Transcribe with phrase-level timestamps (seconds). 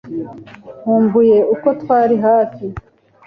[0.81, 2.65] nkumbuye uko twari hafi